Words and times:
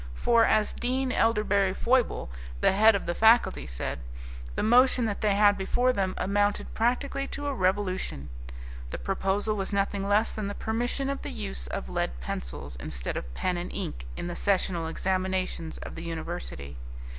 For, 0.15 0.45
as 0.45 0.73
Dean 0.73 1.11
Elderberry 1.11 1.75
Foible, 1.75 2.31
the 2.59 2.71
head 2.71 2.95
of 2.95 3.05
the 3.05 3.13
faculty, 3.13 3.67
said, 3.67 3.99
the 4.55 4.63
motion 4.63 5.05
that 5.05 5.21
they 5.21 5.35
had 5.35 5.59
before 5.59 5.93
them 5.93 6.15
amounted 6.17 6.73
practically 6.73 7.27
to 7.27 7.45
a 7.45 7.53
revolution. 7.53 8.29
The 8.89 8.97
proposal 8.97 9.55
was 9.55 9.71
nothing 9.71 10.09
less 10.09 10.31
than 10.31 10.47
the 10.47 10.55
permission 10.55 11.07
of 11.07 11.21
the 11.21 11.29
use 11.29 11.67
of 11.67 11.87
lead 11.87 12.19
pencils 12.19 12.75
instead 12.77 13.15
of 13.15 13.31
pen 13.35 13.57
and 13.57 13.71
ink 13.71 14.07
in 14.17 14.25
the 14.25 14.35
sessional 14.35 14.87
examinations 14.87 15.77
of 15.77 15.93
the 15.93 16.03
university. 16.03 16.77